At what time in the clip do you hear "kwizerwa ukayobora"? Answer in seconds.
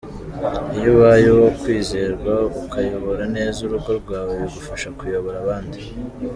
1.59-3.23